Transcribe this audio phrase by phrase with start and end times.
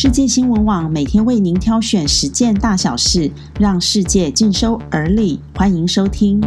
[0.00, 5.40] 世界新闻网每天为您挑选十件大小事，让世界尽收耳里。
[5.56, 6.40] 欢迎收听。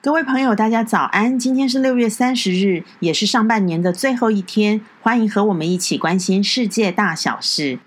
[0.00, 1.38] 各位朋友，大家早安！
[1.38, 4.80] 今天是六月三十日，也是上半年的最后一天。
[5.02, 7.80] 欢迎和我们一起关心世界大小事。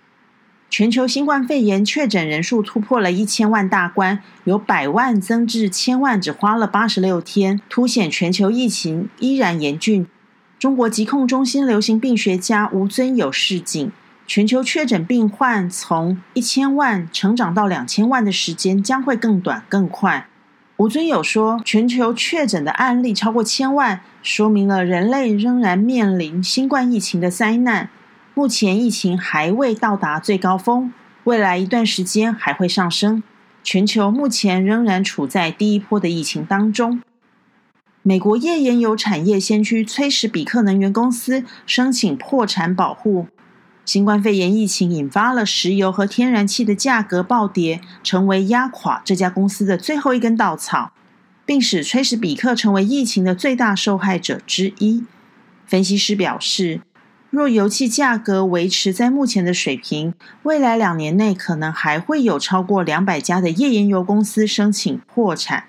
[0.69, 10.05] 全球新冠肺炎确诊人数突破了一千万大关，由百万增至千万，只花了八十六天，凸显全球疫情依然严峻。
[10.59, 13.91] 中国疾控中心流行病学家吴尊友示警，
[14.25, 20.27] 全球确诊病患从一千万成长到两千万的时间将会更短更快。
[20.77, 27.89] 吴尊友说，全球确诊的案例超过千万，说明了人类仍然面临新冠疫情的灾难。
[28.33, 30.91] 目前疫情还未到达最高峰，
[31.25, 33.21] 未来一段时间还会上升。
[33.63, 37.01] 全球目前仍然处在第一波的疫情当中。
[38.07, 43.27] 美国页岩油产业先驱崔什比克能源公司申请破产保护。
[43.83, 50.93] 新冠肺炎疫情引发了石油和天然气的价格暴跌，成为压垮这家公司的最后一根稻草，
[51.45, 55.03] 并使崔什比克成为疫情的最大受害者之一。
[55.65, 56.79] 分析师表示，
[57.29, 65.65] 若油气价格维持在目前的水平，未来两年内可能还会有超过两百家的页岩油公司申请破产。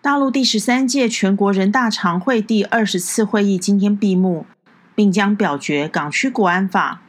[0.00, 4.46] 大陆第十三届全国人大常会第二十次会议今天闭幕，
[4.94, 7.02] 并将表决港区国安法。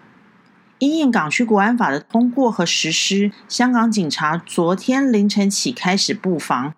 [0.80, 6.74] 因应港区国安法的通过和实施，香港警察昨天凌晨起开始布防，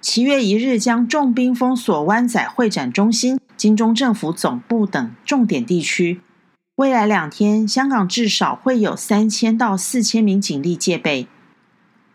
[0.00, 6.22] 七月一日将重兵封锁湾仔会展中心、金钟政府总部等重点地区。
[6.76, 11.28] 未来两天，香港至少会有三千到四千名警力戒备。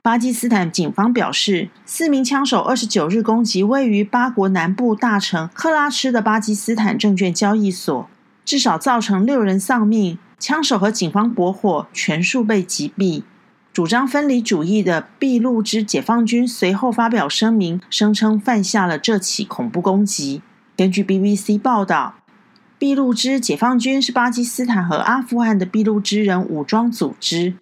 [0.06, 8.08] 巴基斯坦警方表示，四名枪手二十九日攻击位于巴国南部大城克拉吃的巴基斯坦证券交易所，
[8.46, 10.20] 至少造成六人丧命。
[10.38, 13.24] 枪手和警方搏火，全数被击毙。
[13.74, 20.44] 主张分离主义的俾路支解放军随后发表声明，声称犯下了这起恐怖攻击。
[20.78, 22.18] 根据 BBC 报道，
[22.78, 27.56] 俾路支解放军是巴基斯坦和阿富汗的俾路支人武装组织。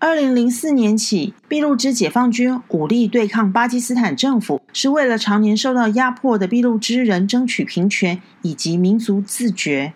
[0.00, 9.94] 二零零四年起，俾路支解放军武力对抗巴基斯坦政府，是为了常年受到压迫的俾路支人争取平权以及民族自觉。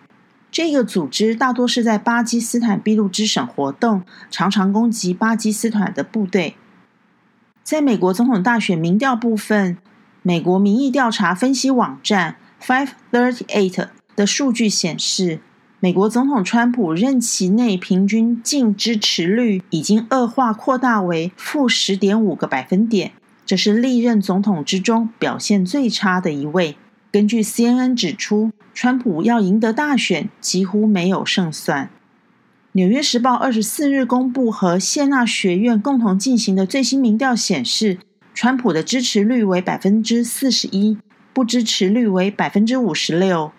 [0.50, 6.56] 这个组织大多是在巴基斯坦俾路支省活动，常常攻击巴基斯坦的部队。
[7.62, 9.78] 在美国总统大选民调部分，
[10.22, 13.86] 美国民意调查分析网站 Five Thirty Eight
[14.16, 15.38] 的数据显示。
[15.84, 23.10] 美国总统川普任期内平均净支持率已经恶化扩大为负十点五个百分点，
[23.44, 26.76] 这是历任总统之中表现最差的一位。
[27.10, 31.90] 根据 CNN 指出，川普要赢得大选几乎没有胜算。
[32.74, 37.98] 纽约时报二十四日公布和谢纳学院共同进行的最新民调显示，
[38.32, 40.96] 川普的支持率为百分之四十一，
[41.32, 43.50] 不支持率为百分之五十六。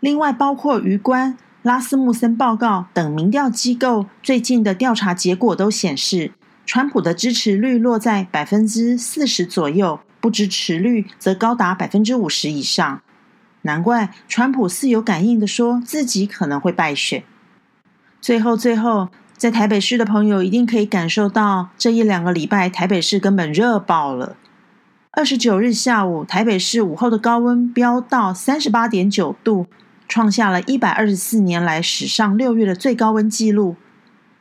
[0.00, 6.32] 另外，包括余关、拉斯穆森报告等民调机构最近的调查结果都显示，
[6.64, 13.02] 川普的支持率落在百分之四十左右，不支持率则高达百分之五十以上。
[13.62, 17.22] 难怪川普似有感应的说自己可能会败选。
[18.22, 24.36] 最后，最后，在台北市的朋友一定可以感受到，这一两个礼拜台北市根本热爆了。
[25.10, 29.66] 二十九日下午，台北市午后的高温飙到三十八点九度。
[30.10, 33.76] 创下了一百二十四年来史上六月的最高温纪录。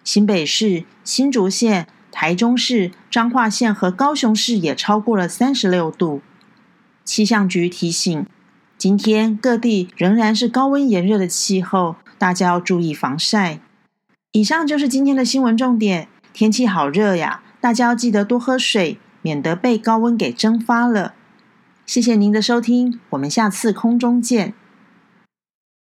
[0.03, 6.23] 新北市、新竹县、台中市、彰化县和高雄市也超过了三十六度。
[7.05, 8.25] 气象局提醒，
[8.79, 13.59] 今天各地仍然是高温炎热的气候，大家要注意防晒。
[14.31, 16.07] 以上就是今天的新闻重点。
[16.33, 21.13] 天气好热呀，大家要记得多喝水，免得被高温给蒸发了。
[21.85, 24.55] 谢谢您的收听，我们下次空中见。